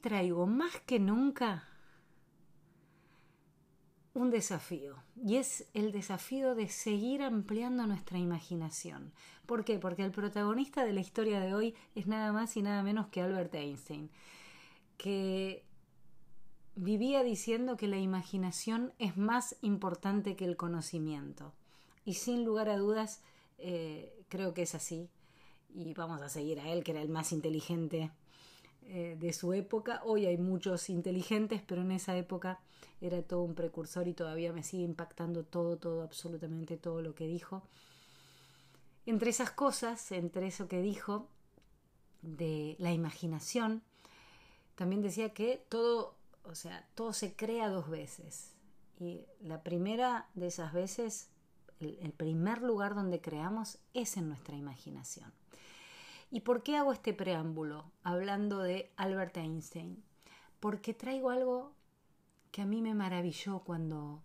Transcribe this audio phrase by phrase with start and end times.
[0.00, 1.68] traigo más que nunca
[4.14, 9.12] un desafío y es el desafío de seguir ampliando nuestra imaginación.
[9.46, 9.78] ¿Por qué?
[9.78, 13.22] Porque el protagonista de la historia de hoy es nada más y nada menos que
[13.22, 14.10] Albert Einstein,
[14.96, 15.64] que
[16.74, 21.54] vivía diciendo que la imaginación es más importante que el conocimiento.
[22.04, 23.22] Y sin lugar a dudas,
[23.58, 25.08] eh, creo que es así.
[25.74, 28.10] Y vamos a seguir a él, que era el más inteligente
[28.90, 30.00] eh, de su época.
[30.02, 32.58] Hoy hay muchos inteligentes, pero en esa época
[33.02, 37.26] era todo un precursor y todavía me sigue impactando todo, todo, absolutamente todo lo que
[37.26, 37.62] dijo.
[39.04, 41.28] Entre esas cosas, entre eso que dijo
[42.22, 43.82] de la imaginación,
[44.74, 48.54] también decía que todo, o sea, todo se crea dos veces.
[48.98, 51.28] Y la primera de esas veces,
[51.78, 55.30] el primer lugar donde creamos es en nuestra imaginación.
[56.30, 60.04] ¿Y por qué hago este preámbulo hablando de Albert Einstein?
[60.60, 61.74] Porque traigo algo
[62.50, 64.22] que a mí me maravilló cuando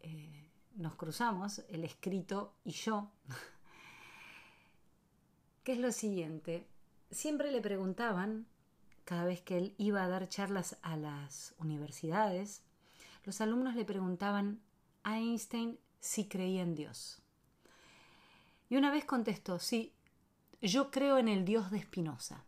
[0.00, 3.12] eh, nos cruzamos, el escrito y yo,
[5.62, 6.66] que es lo siguiente.
[7.12, 8.46] Siempre le preguntaban,
[9.04, 12.62] cada vez que él iba a dar charlas a las universidades,
[13.24, 14.60] los alumnos le preguntaban
[15.04, 17.22] a Einstein si creía en Dios.
[18.68, 19.92] Y una vez contestó, sí,
[20.68, 22.44] yo creo en el Dios de Spinoza.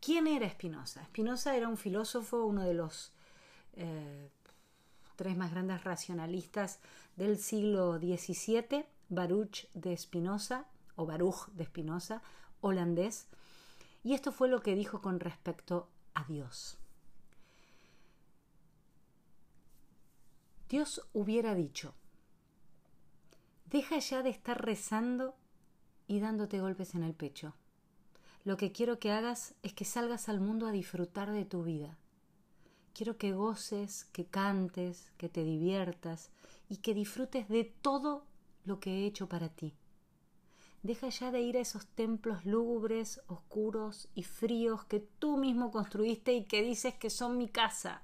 [0.00, 1.04] ¿Quién era Spinoza?
[1.04, 3.12] Spinoza era un filósofo, uno de los
[3.74, 4.30] eh,
[5.16, 6.80] tres más grandes racionalistas
[7.16, 10.64] del siglo XVII, Baruch de Spinoza,
[10.96, 12.22] o Baruch de Spinoza,
[12.62, 13.26] holandés,
[14.02, 16.78] y esto fue lo que dijo con respecto a Dios.
[20.70, 21.94] Dios hubiera dicho,
[23.66, 25.36] deja ya de estar rezando
[26.10, 27.54] y dándote golpes en el pecho.
[28.42, 31.96] Lo que quiero que hagas es que salgas al mundo a disfrutar de tu vida.
[32.94, 36.32] Quiero que goces, que cantes, que te diviertas
[36.68, 38.24] y que disfrutes de todo
[38.64, 39.72] lo que he hecho para ti.
[40.82, 46.32] Deja ya de ir a esos templos lúgubres, oscuros y fríos que tú mismo construiste
[46.32, 48.02] y que dices que son mi casa.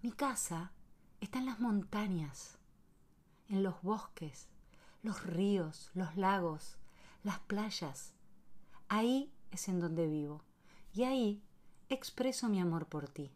[0.00, 0.72] Mi casa
[1.20, 2.56] está en las montañas,
[3.50, 4.48] en los bosques,
[5.02, 6.78] los ríos, los lagos,
[7.26, 8.14] las playas.
[8.86, 10.44] Ahí es en donde vivo
[10.94, 11.42] y ahí
[11.88, 13.32] expreso mi amor por ti.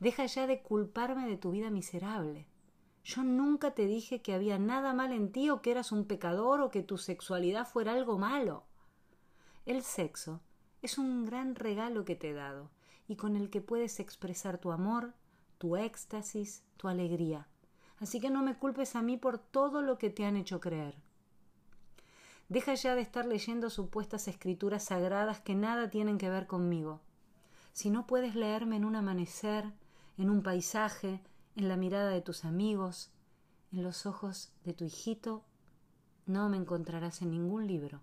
[0.00, 2.48] Deja ya de culparme de tu vida miserable.
[3.04, 6.60] Yo nunca te dije que había nada mal en ti o que eras un pecador
[6.62, 8.64] o que tu sexualidad fuera algo malo.
[9.66, 10.40] El sexo
[10.82, 12.72] es un gran regalo que te he dado
[13.06, 15.14] y con el que puedes expresar tu amor,
[15.58, 17.46] tu éxtasis, tu alegría.
[18.00, 20.96] Así que no me culpes a mí por todo lo que te han hecho creer.
[22.50, 27.00] Deja ya de estar leyendo supuestas escrituras sagradas que nada tienen que ver conmigo.
[27.72, 29.72] Si no puedes leerme en un amanecer,
[30.18, 31.22] en un paisaje,
[31.54, 33.12] en la mirada de tus amigos,
[33.70, 35.44] en los ojos de tu hijito,
[36.26, 38.00] no me encontrarás en ningún libro.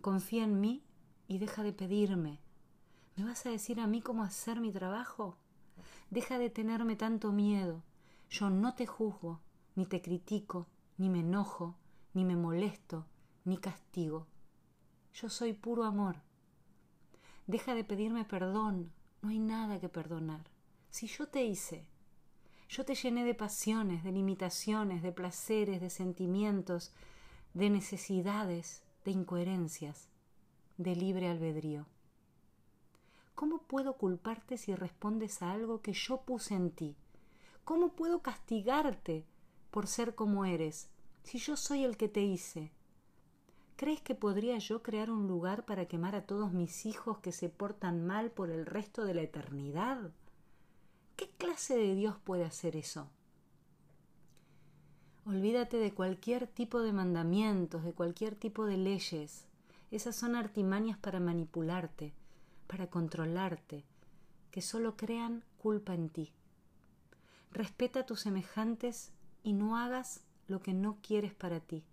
[0.00, 0.82] Confía en mí
[1.28, 2.40] y deja de pedirme.
[3.14, 5.38] ¿Me vas a decir a mí cómo hacer mi trabajo?
[6.10, 7.84] Deja de tenerme tanto miedo.
[8.28, 9.38] Yo no te juzgo,
[9.76, 10.66] ni te critico,
[10.98, 11.76] ni me enojo,
[12.12, 13.06] ni me molesto,
[13.46, 14.26] ni castigo.
[15.14, 16.16] Yo soy puro amor.
[17.46, 18.92] Deja de pedirme perdón.
[19.22, 20.50] No hay nada que perdonar.
[20.90, 21.86] Si yo te hice,
[22.68, 26.92] yo te llené de pasiones, de limitaciones, de placeres, de sentimientos,
[27.54, 30.08] de necesidades, de incoherencias,
[30.76, 31.86] de libre albedrío.
[33.36, 36.96] ¿Cómo puedo culparte si respondes a algo que yo puse en ti?
[37.64, 39.24] ¿Cómo puedo castigarte
[39.70, 40.88] por ser como eres
[41.22, 42.72] si yo soy el que te hice?
[43.76, 47.50] ¿Crees que podría yo crear un lugar para quemar a todos mis hijos que se
[47.50, 50.12] portan mal por el resto de la eternidad?
[51.14, 53.10] ¿Qué clase de Dios puede hacer eso?
[55.26, 59.44] Olvídate de cualquier tipo de mandamientos, de cualquier tipo de leyes.
[59.90, 62.14] Esas son artimañas para manipularte,
[62.68, 63.84] para controlarte,
[64.50, 66.32] que solo crean culpa en ti.
[67.52, 69.12] Respeta a tus semejantes
[69.42, 71.84] y no hagas lo que no quieres para ti.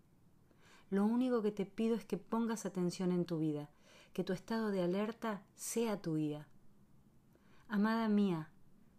[0.93, 3.67] Lo único que te pido es que pongas atención en tu vida,
[4.13, 6.45] que tu estado de alerta sea tu guía.
[7.67, 8.51] Amada mía,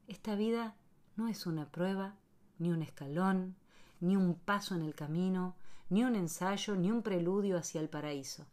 [0.08, 0.74] esta vida
[1.14, 2.16] no es una prueba,
[2.58, 3.54] ni un escalón,
[4.00, 5.54] ni un paso en el camino,
[5.88, 8.44] ni un ensayo, ni un preludio hacia el paraíso.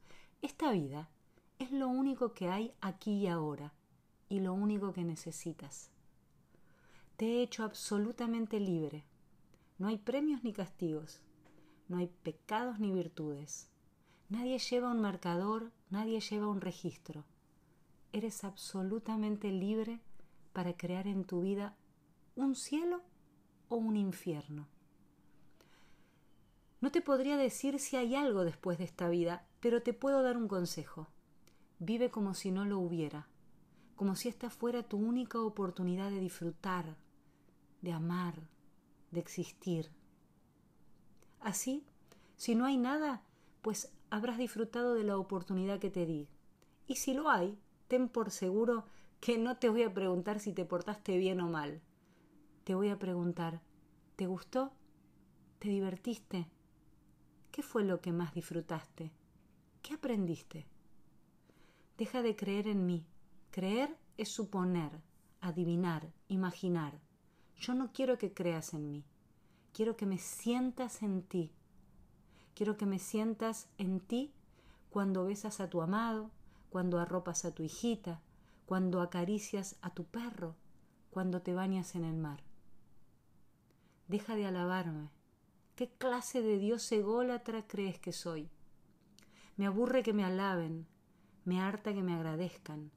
[0.43, 1.09] Esta vida
[1.57, 3.73] es lo único que hay aquí y ahora,
[4.29, 5.89] y lo único que necesitas.
[7.17, 9.03] Te he hecho absolutamente libre.
[9.79, 11.21] No hay premios ni castigos
[11.91, 13.67] no hay pecados ni virtudes.
[14.29, 17.25] Nadie lleva un marcador, nadie lleva un registro.
[18.13, 19.99] eres absolutamente libre
[20.53, 21.75] para crear en tu vida
[22.35, 23.01] un cielo
[23.67, 24.67] o un infierno.
[26.79, 30.37] No te podría decir si hay algo después de esta vida, pero te puedo dar
[30.37, 31.09] un consejo.
[31.79, 33.27] Vive como si no lo hubiera,
[33.97, 36.95] como si esta fuera tu única oportunidad de disfrutar,
[37.81, 38.35] de amar,
[39.11, 39.91] de existir.
[41.41, 41.83] Así,
[42.37, 43.23] si no hay nada,
[43.61, 46.27] pues habrás disfrutado de la oportunidad que te di.
[46.87, 47.57] Y si lo hay,
[47.87, 48.85] ten por seguro
[49.19, 51.81] que no te voy a preguntar si te portaste bien o mal.
[52.63, 53.61] Te voy a preguntar,
[54.15, 54.71] ¿te gustó?
[55.59, 56.47] ¿Te divertiste?
[57.51, 59.11] ¿Qué fue lo que más disfrutaste?
[59.81, 60.67] ¿Qué aprendiste?
[61.97, 63.05] Deja de creer en mí.
[63.49, 65.01] Creer es suponer,
[65.41, 66.99] adivinar, imaginar.
[67.57, 69.05] Yo no quiero que creas en mí.
[69.73, 71.51] Quiero que me sientas en ti.
[72.55, 74.33] Quiero que me sientas en ti
[74.89, 76.29] cuando besas a tu amado,
[76.69, 78.21] cuando arropas a tu hijita,
[78.65, 80.55] cuando acaricias a tu perro,
[81.09, 82.43] cuando te bañas en el mar.
[84.07, 85.09] Deja de alabarme.
[85.75, 88.49] ¿Qué clase de Dios ególatra crees que soy?
[89.55, 90.85] Me aburre que me alaben,
[91.45, 92.91] me harta que me agradezcan.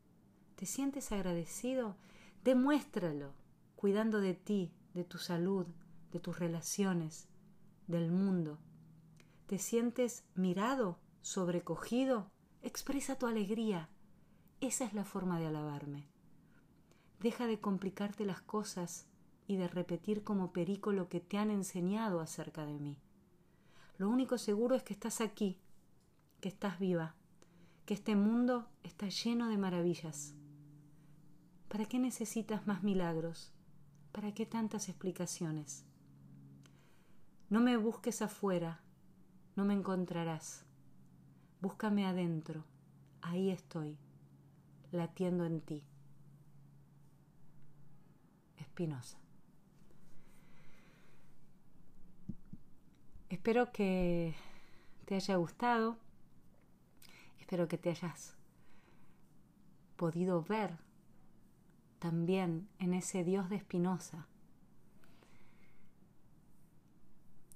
[0.57, 1.97] ¿Te sientes agradecido?
[2.43, 3.33] Demuéstralo,
[3.77, 5.67] cuidando de ti, de tu salud,
[6.15, 7.27] de tus relaciones,
[7.89, 8.61] del mundo.
[9.49, 12.31] ¿Te sientes mirado, sobrecogido?
[12.63, 13.91] Expresa tu alegría.
[14.61, 16.09] Esa es la forma de alabarme.
[17.19, 19.09] Deja de complicarte las cosas
[19.49, 22.97] y de repetir como perico lo que te han enseñado acerca de mí.
[23.99, 25.59] Lo único seguro es que estás aquí,
[26.41, 27.17] que estás viva,
[27.87, 30.37] que este mundo está lleno de maravillas.
[31.69, 33.53] ¿Para qué necesitas más milagros?
[34.13, 35.85] ¿Para qué tantas explicaciones?
[37.51, 38.81] No me busques afuera,
[39.57, 40.65] no me encontrarás.
[41.61, 42.65] Búscame adentro,
[43.23, 43.99] ahí estoy,
[44.93, 45.85] latiendo en ti.
[48.57, 49.19] Espinosa.
[53.29, 54.35] Espero que
[55.05, 55.99] te haya gustado,
[57.39, 58.37] espero que te hayas
[59.97, 60.79] podido ver
[61.99, 64.27] también en ese Dios de Espinosa.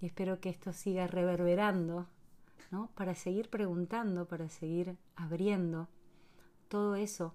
[0.00, 2.06] Y espero que esto siga reverberando
[2.94, 5.88] para seguir preguntando, para seguir abriendo
[6.68, 7.34] todo eso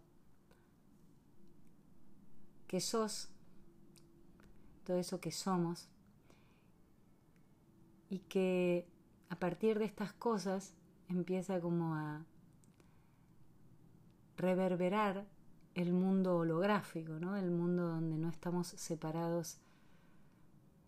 [2.67, 3.29] que sos,
[4.83, 5.89] todo eso que somos,
[8.09, 8.87] y que
[9.29, 10.75] a partir de estas cosas
[11.09, 12.23] empieza como a
[14.37, 15.25] reverberar
[15.73, 17.35] el mundo holográfico, ¿no?
[17.35, 19.57] el mundo donde no estamos separados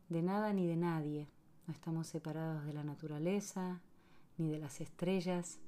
[0.09, 1.27] de nada ni de nadie,
[1.67, 3.81] no estamos separados de la naturaleza,
[4.37, 5.59] ni de las estrellas,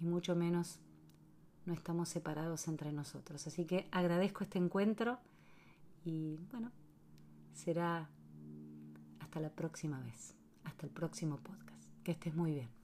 [0.00, 0.78] y mucho menos
[1.66, 3.46] no estamos separados entre nosotros.
[3.46, 5.18] Así que agradezco este encuentro
[6.04, 6.70] y bueno,
[7.52, 8.08] será
[9.20, 10.34] hasta la próxima vez,
[10.64, 11.84] hasta el próximo podcast.
[12.04, 12.77] Que estés muy bien.